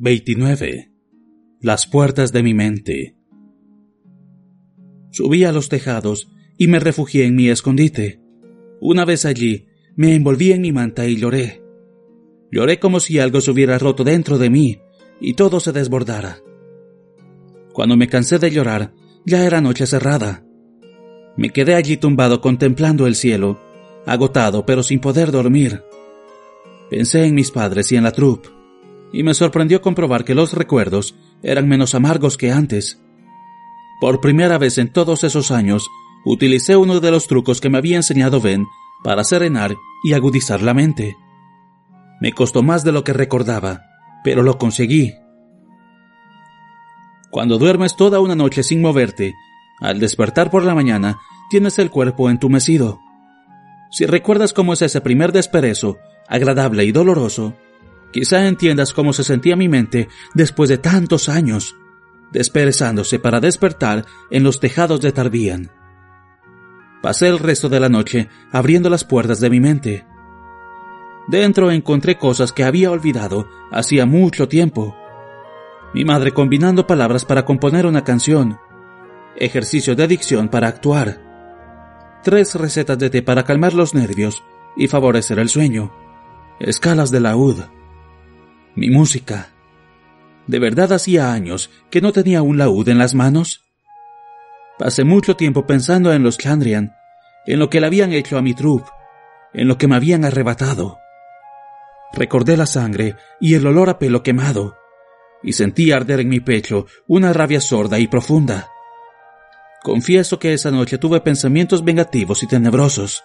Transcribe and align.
29. 0.00 0.92
Las 1.60 1.88
puertas 1.88 2.30
de 2.30 2.44
mi 2.44 2.54
mente. 2.54 3.16
Subí 5.10 5.42
a 5.42 5.50
los 5.50 5.68
tejados 5.68 6.30
y 6.56 6.68
me 6.68 6.78
refugié 6.78 7.24
en 7.24 7.34
mi 7.34 7.48
escondite. 7.48 8.20
Una 8.80 9.04
vez 9.04 9.24
allí, 9.24 9.66
me 9.96 10.14
envolví 10.14 10.52
en 10.52 10.60
mi 10.60 10.70
manta 10.70 11.04
y 11.08 11.16
lloré. 11.16 11.64
Lloré 12.52 12.78
como 12.78 13.00
si 13.00 13.18
algo 13.18 13.40
se 13.40 13.50
hubiera 13.50 13.76
roto 13.76 14.04
dentro 14.04 14.38
de 14.38 14.50
mí 14.50 14.78
y 15.20 15.34
todo 15.34 15.58
se 15.58 15.72
desbordara. 15.72 16.38
Cuando 17.72 17.96
me 17.96 18.06
cansé 18.06 18.38
de 18.38 18.52
llorar, 18.52 18.94
ya 19.26 19.44
era 19.44 19.60
noche 19.60 19.84
cerrada. 19.84 20.46
Me 21.36 21.50
quedé 21.50 21.74
allí 21.74 21.96
tumbado 21.96 22.40
contemplando 22.40 23.08
el 23.08 23.16
cielo, 23.16 23.58
agotado 24.06 24.64
pero 24.64 24.84
sin 24.84 25.00
poder 25.00 25.32
dormir. 25.32 25.82
Pensé 26.88 27.24
en 27.24 27.34
mis 27.34 27.50
padres 27.50 27.90
y 27.90 27.96
en 27.96 28.04
la 28.04 28.12
troupe 28.12 28.57
y 29.12 29.22
me 29.22 29.34
sorprendió 29.34 29.80
comprobar 29.80 30.24
que 30.24 30.34
los 30.34 30.52
recuerdos 30.52 31.14
eran 31.42 31.68
menos 31.68 31.94
amargos 31.94 32.36
que 32.36 32.52
antes. 32.52 33.00
Por 34.00 34.20
primera 34.20 34.58
vez 34.58 34.78
en 34.78 34.92
todos 34.92 35.24
esos 35.24 35.50
años, 35.50 35.88
utilicé 36.24 36.76
uno 36.76 37.00
de 37.00 37.10
los 37.10 37.26
trucos 37.26 37.60
que 37.60 37.70
me 37.70 37.78
había 37.78 37.96
enseñado 37.96 38.40
Ben 38.40 38.66
para 39.02 39.24
serenar 39.24 39.74
y 40.04 40.12
agudizar 40.12 40.62
la 40.62 40.74
mente. 40.74 41.16
Me 42.20 42.32
costó 42.32 42.62
más 42.62 42.84
de 42.84 42.92
lo 42.92 43.04
que 43.04 43.12
recordaba, 43.12 43.82
pero 44.24 44.42
lo 44.42 44.58
conseguí. 44.58 45.14
Cuando 47.30 47.58
duermes 47.58 47.96
toda 47.96 48.20
una 48.20 48.34
noche 48.34 48.62
sin 48.62 48.80
moverte, 48.80 49.34
al 49.80 50.00
despertar 50.00 50.50
por 50.50 50.64
la 50.64 50.74
mañana 50.74 51.18
tienes 51.50 51.78
el 51.78 51.90
cuerpo 51.90 52.30
entumecido. 52.30 53.00
Si 53.90 54.06
recuerdas 54.06 54.52
cómo 54.52 54.72
es 54.72 54.82
ese 54.82 55.00
primer 55.00 55.32
desperezo, 55.32 55.98
agradable 56.26 56.84
y 56.84 56.92
doloroso, 56.92 57.54
quizá 58.12 58.46
entiendas 58.46 58.92
cómo 58.92 59.12
se 59.12 59.24
sentía 59.24 59.56
mi 59.56 59.68
mente 59.68 60.08
después 60.34 60.68
de 60.68 60.78
tantos 60.78 61.28
años, 61.28 61.76
desperezándose 62.32 63.18
para 63.18 63.40
despertar 63.40 64.04
en 64.30 64.42
los 64.42 64.60
tejados 64.60 65.00
de 65.00 65.12
Tarbían. 65.12 65.70
Pasé 67.02 67.28
el 67.28 67.38
resto 67.38 67.68
de 67.68 67.80
la 67.80 67.88
noche 67.88 68.28
abriendo 68.50 68.90
las 68.90 69.04
puertas 69.04 69.40
de 69.40 69.50
mi 69.50 69.60
mente. 69.60 70.04
Dentro 71.28 71.70
encontré 71.70 72.18
cosas 72.18 72.52
que 72.52 72.64
había 72.64 72.90
olvidado 72.90 73.48
hacía 73.70 74.06
mucho 74.06 74.48
tiempo. 74.48 74.96
Mi 75.94 76.04
madre 76.04 76.32
combinando 76.32 76.86
palabras 76.86 77.24
para 77.24 77.44
componer 77.44 77.86
una 77.86 78.02
canción, 78.02 78.58
ejercicio 79.36 79.94
de 79.94 80.08
dicción 80.08 80.48
para 80.48 80.68
actuar, 80.68 82.20
tres 82.22 82.54
recetas 82.54 82.98
de 82.98 83.10
té 83.10 83.22
para 83.22 83.44
calmar 83.44 83.74
los 83.74 83.94
nervios 83.94 84.42
y 84.76 84.88
favorecer 84.88 85.38
el 85.38 85.48
sueño, 85.48 85.92
escalas 86.60 87.10
de 87.10 87.20
laúd, 87.20 87.60
mi 88.78 88.90
música. 88.90 89.48
¿De 90.46 90.58
verdad 90.58 90.92
hacía 90.92 91.32
años 91.32 91.70
que 91.90 92.00
no 92.00 92.12
tenía 92.12 92.42
un 92.42 92.56
laúd 92.56 92.88
en 92.88 92.98
las 92.98 93.14
manos? 93.14 93.64
Pasé 94.78 95.04
mucho 95.04 95.36
tiempo 95.36 95.66
pensando 95.66 96.12
en 96.12 96.22
los 96.22 96.38
Chandrian, 96.38 96.94
en 97.46 97.58
lo 97.58 97.68
que 97.68 97.80
le 97.80 97.86
habían 97.86 98.12
hecho 98.12 98.38
a 98.38 98.42
mi 98.42 98.54
troupe, 98.54 98.88
en 99.52 99.68
lo 99.68 99.76
que 99.76 99.88
me 99.88 99.96
habían 99.96 100.24
arrebatado. 100.24 100.98
Recordé 102.12 102.56
la 102.56 102.66
sangre 102.66 103.16
y 103.40 103.54
el 103.54 103.66
olor 103.66 103.90
a 103.90 103.98
pelo 103.98 104.22
quemado, 104.22 104.76
y 105.42 105.52
sentí 105.52 105.92
arder 105.92 106.20
en 106.20 106.28
mi 106.28 106.40
pecho 106.40 106.86
una 107.06 107.32
rabia 107.32 107.60
sorda 107.60 107.98
y 107.98 108.06
profunda. 108.06 108.68
Confieso 109.82 110.38
que 110.38 110.54
esa 110.54 110.70
noche 110.70 110.98
tuve 110.98 111.20
pensamientos 111.20 111.84
vengativos 111.84 112.42
y 112.42 112.46
tenebrosos. 112.46 113.24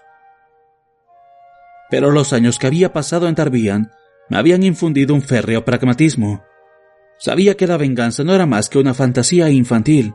Pero 1.89 2.11
los 2.11 2.33
años 2.33 2.57
que 2.57 2.67
había 2.67 2.91
pasado 2.91 3.27
en 3.27 3.35
Tarbian 3.35 3.91
me 4.29 4.37
habían 4.37 4.63
infundido 4.63 5.13
un 5.13 5.21
férreo 5.21 5.65
pragmatismo. 5.65 6.43
Sabía 7.17 7.55
que 7.55 7.67
la 7.67 7.77
venganza 7.77 8.23
no 8.23 8.33
era 8.33 8.45
más 8.45 8.69
que 8.69 8.79
una 8.79 8.93
fantasía 8.93 9.49
infantil. 9.49 10.13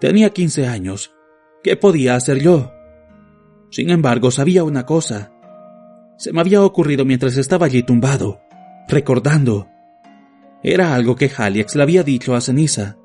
Tenía 0.00 0.30
quince 0.30 0.66
años. 0.66 1.14
¿Qué 1.62 1.76
podía 1.76 2.14
hacer 2.14 2.40
yo? 2.40 2.72
Sin 3.70 3.90
embargo, 3.90 4.30
sabía 4.30 4.64
una 4.64 4.86
cosa. 4.86 5.32
Se 6.16 6.32
me 6.32 6.40
había 6.40 6.62
ocurrido 6.62 7.04
mientras 7.04 7.36
estaba 7.36 7.66
allí 7.66 7.82
tumbado, 7.82 8.40
recordando. 8.88 9.68
Era 10.62 10.94
algo 10.94 11.16
que 11.16 11.30
Haliex 11.36 11.74
le 11.74 11.82
había 11.82 12.02
dicho 12.02 12.34
a 12.34 12.40
Ceniza. 12.40 12.96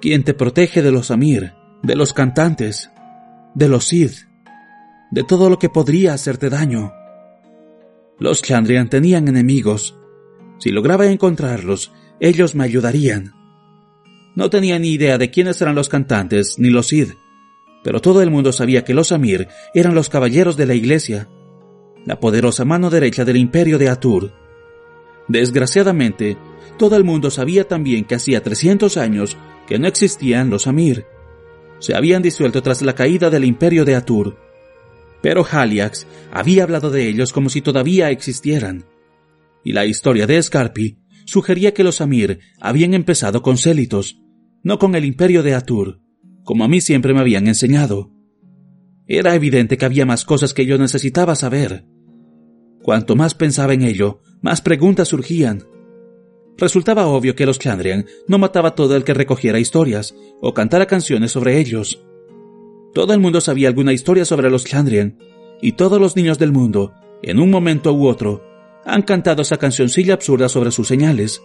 Quien 0.00 0.24
te 0.24 0.34
protege 0.34 0.82
de 0.82 0.90
los 0.90 1.10
Amir, 1.10 1.52
de 1.82 1.96
los 1.96 2.12
cantantes, 2.12 2.90
de 3.54 3.68
los 3.68 3.86
Sid, 3.86 4.10
de 5.10 5.22
todo 5.22 5.48
lo 5.48 5.58
que 5.58 5.68
podría 5.68 6.14
hacerte 6.14 6.50
daño. 6.50 6.92
Los 8.18 8.42
Chandrian 8.42 8.88
tenían 8.88 9.28
enemigos. 9.28 9.96
Si 10.58 10.70
lograba 10.70 11.06
encontrarlos, 11.06 11.92
ellos 12.20 12.54
me 12.54 12.64
ayudarían. 12.64 13.32
No 14.34 14.50
tenía 14.50 14.78
ni 14.78 14.90
idea 14.90 15.18
de 15.18 15.30
quiénes 15.30 15.60
eran 15.60 15.74
los 15.74 15.88
cantantes 15.88 16.58
ni 16.58 16.70
los 16.70 16.88
Sid, 16.88 17.12
pero 17.82 18.00
todo 18.00 18.22
el 18.22 18.30
mundo 18.30 18.52
sabía 18.52 18.84
que 18.84 18.94
los 18.94 19.12
Amir 19.12 19.48
eran 19.74 19.94
los 19.94 20.08
caballeros 20.08 20.56
de 20.56 20.66
la 20.66 20.74
iglesia, 20.74 21.28
la 22.04 22.18
poderosa 22.20 22.64
mano 22.64 22.90
derecha 22.90 23.24
del 23.24 23.36
imperio 23.36 23.78
de 23.78 23.88
Atur. 23.88 24.32
Desgraciadamente, 25.28 26.36
todo 26.78 26.96
el 26.96 27.04
mundo 27.04 27.30
sabía 27.30 27.68
también 27.68 28.04
que 28.04 28.14
hacía 28.14 28.42
300 28.42 28.96
años 28.96 29.36
que 29.66 29.78
no 29.78 29.86
existían 29.86 30.50
los 30.50 30.66
Amir. 30.66 31.06
Se 31.78 31.94
habían 31.94 32.22
disuelto 32.22 32.62
tras 32.62 32.82
la 32.82 32.94
caída 32.94 33.30
del 33.30 33.44
imperio 33.44 33.84
de 33.84 33.94
Atur. 33.94 34.36
Pero 35.24 35.42
Haliax 35.50 36.06
había 36.30 36.64
hablado 36.64 36.90
de 36.90 37.08
ellos 37.08 37.32
como 37.32 37.48
si 37.48 37.62
todavía 37.62 38.10
existieran. 38.10 38.84
Y 39.64 39.72
la 39.72 39.86
historia 39.86 40.26
de 40.26 40.42
Scarpi 40.42 40.98
sugería 41.24 41.72
que 41.72 41.82
los 41.82 42.02
Amir 42.02 42.40
habían 42.60 42.92
empezado 42.92 43.40
con 43.40 43.56
Célitos, 43.56 44.20
no 44.62 44.78
con 44.78 44.94
el 44.94 45.06
imperio 45.06 45.42
de 45.42 45.54
Atur, 45.54 46.02
como 46.42 46.62
a 46.62 46.68
mí 46.68 46.82
siempre 46.82 47.14
me 47.14 47.20
habían 47.20 47.46
enseñado. 47.46 48.12
Era 49.06 49.34
evidente 49.34 49.78
que 49.78 49.86
había 49.86 50.04
más 50.04 50.26
cosas 50.26 50.52
que 50.52 50.66
yo 50.66 50.76
necesitaba 50.76 51.36
saber. 51.36 51.86
Cuanto 52.82 53.16
más 53.16 53.32
pensaba 53.32 53.72
en 53.72 53.80
ello, 53.80 54.20
más 54.42 54.60
preguntas 54.60 55.08
surgían. 55.08 55.64
Resultaba 56.58 57.06
obvio 57.06 57.34
que 57.34 57.46
los 57.46 57.58
Chandrian 57.58 58.04
no 58.28 58.36
mataba 58.36 58.74
todo 58.74 58.94
el 58.94 59.04
que 59.04 59.14
recogiera 59.14 59.58
historias 59.58 60.14
o 60.42 60.52
cantara 60.52 60.84
canciones 60.84 61.32
sobre 61.32 61.58
ellos. 61.60 62.04
Todo 62.94 63.12
el 63.12 63.20
mundo 63.20 63.40
sabía 63.40 63.68
alguna 63.68 63.92
historia 63.92 64.24
sobre 64.24 64.50
los 64.50 64.64
Chandrian, 64.64 65.18
y 65.60 65.72
todos 65.72 66.00
los 66.00 66.14
niños 66.14 66.38
del 66.38 66.52
mundo, 66.52 66.94
en 67.22 67.40
un 67.40 67.50
momento 67.50 67.92
u 67.92 68.06
otro, 68.06 68.44
han 68.84 69.02
cantado 69.02 69.42
esa 69.42 69.56
cancioncilla 69.56 70.14
absurda 70.14 70.48
sobre 70.48 70.70
sus 70.70 70.86
señales. 70.86 71.42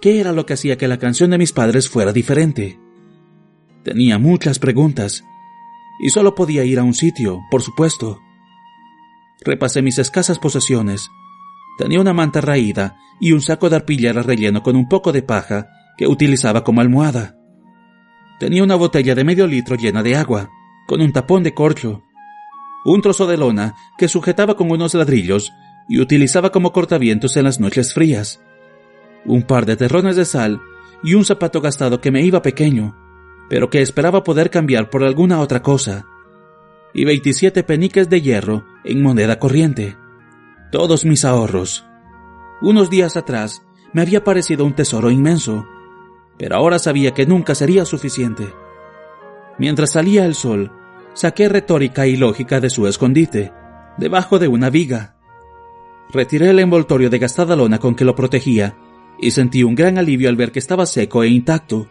¿Qué 0.00 0.20
era 0.20 0.32
lo 0.32 0.44
que 0.44 0.54
hacía 0.54 0.76
que 0.76 0.88
la 0.88 0.98
canción 0.98 1.30
de 1.30 1.38
mis 1.38 1.52
padres 1.52 1.88
fuera 1.88 2.12
diferente? 2.12 2.78
Tenía 3.82 4.18
muchas 4.18 4.58
preguntas, 4.58 5.24
y 6.00 6.10
solo 6.10 6.34
podía 6.34 6.64
ir 6.64 6.78
a 6.78 6.84
un 6.84 6.94
sitio, 6.94 7.40
por 7.50 7.62
supuesto. 7.62 8.20
Repasé 9.40 9.80
mis 9.82 9.98
escasas 9.98 10.38
posesiones. 10.38 11.08
Tenía 11.78 12.00
una 12.00 12.12
manta 12.12 12.40
raída 12.40 12.96
y 13.20 13.32
un 13.32 13.40
saco 13.40 13.70
de 13.70 13.76
arpillera 13.76 14.22
relleno 14.22 14.62
con 14.62 14.76
un 14.76 14.88
poco 14.88 15.12
de 15.12 15.22
paja 15.22 15.68
que 15.96 16.06
utilizaba 16.06 16.62
como 16.62 16.80
almohada. 16.80 17.36
Tenía 18.42 18.64
una 18.64 18.74
botella 18.74 19.14
de 19.14 19.22
medio 19.22 19.46
litro 19.46 19.76
llena 19.76 20.02
de 20.02 20.16
agua, 20.16 20.50
con 20.88 21.00
un 21.00 21.12
tapón 21.12 21.44
de 21.44 21.54
corcho, 21.54 22.02
un 22.84 23.00
trozo 23.00 23.28
de 23.28 23.36
lona 23.36 23.76
que 23.96 24.08
sujetaba 24.08 24.56
con 24.56 24.68
unos 24.68 24.94
ladrillos 24.94 25.52
y 25.88 26.00
utilizaba 26.00 26.50
como 26.50 26.72
cortavientos 26.72 27.36
en 27.36 27.44
las 27.44 27.60
noches 27.60 27.94
frías, 27.94 28.42
un 29.24 29.44
par 29.44 29.64
de 29.64 29.76
terrones 29.76 30.16
de 30.16 30.24
sal 30.24 30.60
y 31.04 31.14
un 31.14 31.24
zapato 31.24 31.60
gastado 31.60 32.00
que 32.00 32.10
me 32.10 32.22
iba 32.22 32.42
pequeño, 32.42 32.96
pero 33.48 33.70
que 33.70 33.80
esperaba 33.80 34.24
poder 34.24 34.50
cambiar 34.50 34.90
por 34.90 35.04
alguna 35.04 35.38
otra 35.38 35.62
cosa 35.62 36.04
y 36.92 37.04
27 37.04 37.62
peniques 37.62 38.10
de 38.10 38.22
hierro 38.22 38.64
en 38.82 39.04
moneda 39.04 39.38
corriente. 39.38 39.96
Todos 40.72 41.04
mis 41.04 41.24
ahorros. 41.24 41.86
Unos 42.60 42.90
días 42.90 43.16
atrás 43.16 43.62
me 43.92 44.02
había 44.02 44.24
parecido 44.24 44.64
un 44.64 44.74
tesoro 44.74 45.12
inmenso, 45.12 45.64
pero 46.42 46.56
ahora 46.56 46.80
sabía 46.80 47.14
que 47.14 47.24
nunca 47.24 47.54
sería 47.54 47.84
suficiente. 47.84 48.52
Mientras 49.58 49.92
salía 49.92 50.26
el 50.26 50.34
sol, 50.34 50.72
saqué 51.14 51.48
retórica 51.48 52.08
y 52.08 52.16
lógica 52.16 52.58
de 52.58 52.68
su 52.68 52.88
escondite, 52.88 53.52
debajo 53.96 54.40
de 54.40 54.48
una 54.48 54.68
viga, 54.68 55.14
Retiré 56.12 56.50
el 56.50 56.58
envoltorio 56.58 57.10
de 57.10 57.20
gastada 57.20 57.54
lona 57.54 57.78
con 57.78 57.94
que 57.94 58.04
lo 58.04 58.16
protegía 58.16 58.76
y 59.20 59.30
sentí 59.30 59.62
un 59.62 59.76
gran 59.76 59.98
alivio 59.98 60.28
al 60.28 60.34
ver 60.34 60.50
que 60.50 60.58
estaba 60.58 60.84
seco 60.84 61.22
e 61.22 61.28
intacto. 61.28 61.88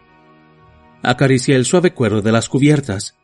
Acaricié 1.02 1.56
el 1.56 1.64
suave 1.64 1.94
cuero 1.94 2.20
de 2.20 2.30
las 2.30 2.50
cubiertas, 2.50 3.16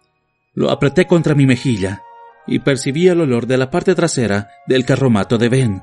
lo 0.55 0.71
apreté 0.71 1.07
contra 1.07 1.35
mi 1.35 1.45
mejilla 1.45 2.05
y 2.47 2.61
percibí 2.61 3.07
el 3.07 3.21
olor 3.21 3.47
de 3.47 3.59
la 3.59 3.71
parte 3.71 3.95
trasera 3.95 4.49
del 4.67 4.87
carromato 4.87 5.37
de 5.37 5.51
Ben. 5.51 5.83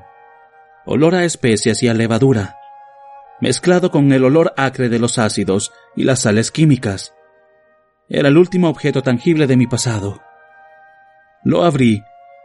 Olor 0.86 1.14
a 1.14 1.24
especias 1.24 1.84
y 1.84 1.88
a 1.88 1.94
levadura, 1.94 2.56
mezclado 3.40 3.90
con 3.90 4.12
el 4.12 4.24
olor 4.24 4.52
acre 4.56 4.88
de 4.88 4.98
los 4.98 5.18
ácidos 5.18 5.72
y 5.94 6.04
las 6.04 6.20
sales 6.20 6.50
químicas. 6.50 7.14
Era 8.08 8.28
el 8.28 8.38
último 8.38 8.68
objeto 8.68 9.02
tangible 9.02 9.46
de 9.46 9.56
mi 9.56 9.66
pasado. 9.66 10.20
Lo 11.44 11.64
abrí 11.64 12.02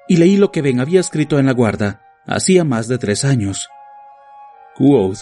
y 0.07 0.17
leí 0.17 0.37
lo 0.37 0.51
que 0.51 0.61
Ben 0.61 0.79
había 0.79 0.99
escrito 0.99 1.39
en 1.39 1.45
la 1.45 1.53
guarda 1.53 2.01
hacía 2.25 2.63
más 2.63 2.87
de 2.87 2.97
tres 2.97 3.25
años. 3.25 3.69
Quoth, 4.75 5.19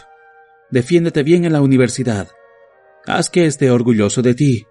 defiéndete 0.69 1.23
bien 1.23 1.45
en 1.45 1.53
la 1.53 1.61
universidad. 1.61 2.27
Haz 3.05 3.29
que 3.29 3.45
esté 3.45 3.71
orgulloso 3.71 4.21
de 4.21 4.35
ti. 4.35 4.65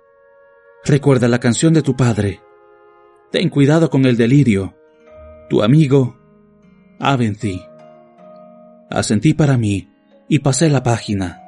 Recuerda 0.85 1.29
la 1.29 1.41
canción 1.41 1.75
de 1.75 1.83
tu 1.83 1.97
padre. 1.97 2.41
Ten 3.33 3.49
cuidado 3.49 3.91
con 3.91 4.05
el 4.05 4.17
delirio. 4.17 4.77
Tu 5.49 5.63
amigo, 5.63 6.19
Aventhi. 6.99 7.63
Asentí 8.91 9.35
para 9.35 9.59
mí 9.59 9.89
y 10.29 10.41
pasé 10.41 10.69
la 10.69 10.83
página. 10.83 11.48